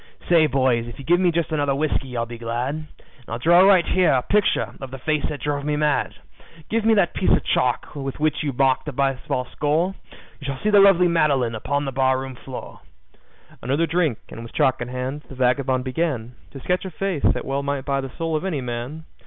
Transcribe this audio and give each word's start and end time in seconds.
"Say, 0.27 0.47
boys, 0.47 0.87
if 0.87 0.97
you 0.97 1.05
give 1.05 1.19
me 1.19 1.29
just 1.31 1.51
another 1.51 1.75
whiskey 1.75 2.17
I'll 2.17 2.25
be 2.25 2.39
glad, 2.39 2.73
And 2.73 2.87
I'll 3.27 3.37
draw 3.37 3.59
right 3.59 3.85
here 3.85 4.11
a 4.13 4.23
picture 4.23 4.73
of 4.81 4.89
the 4.89 4.97
face 4.97 5.23
that 5.29 5.41
drove 5.41 5.63
me 5.63 5.75
mad. 5.75 6.15
Give 6.71 6.83
me 6.83 6.95
that 6.95 7.13
piece 7.13 7.29
of 7.29 7.43
chalk 7.43 7.93
with 7.95 8.19
which 8.19 8.41
you 8.41 8.51
mark 8.51 8.83
the 8.85 8.93
baseball 8.93 9.45
score 9.51 9.93
You 10.39 10.45
shall 10.47 10.57
see 10.63 10.71
the 10.71 10.79
lovely 10.79 11.07
Madeline 11.07 11.53
upon 11.53 11.85
the 11.85 11.91
barroon 11.91 12.33
floor." 12.35 12.79
Another 13.61 13.85
drink, 13.85 14.17
and 14.29 14.41
with 14.41 14.53
chalk 14.53 14.81
in 14.81 14.87
hand, 14.87 15.21
the 15.29 15.35
vagabond 15.35 15.83
began 15.83 16.33
To 16.49 16.59
sketch 16.59 16.83
a 16.83 16.89
face 16.89 17.21
that 17.21 17.45
well 17.45 17.61
might 17.61 17.85
buy 17.85 18.01
the 18.01 18.09
soul 18.17 18.35
of 18.35 18.43
any 18.43 18.59
man. 18.61 19.05